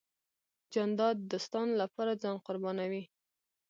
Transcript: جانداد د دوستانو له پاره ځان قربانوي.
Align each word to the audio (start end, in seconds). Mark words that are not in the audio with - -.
جانداد 0.73 1.15
د 1.21 1.29
دوستانو 1.31 1.73
له 1.81 1.85
پاره 1.93 2.13
ځان 2.23 2.35
قربانوي. 2.45 3.03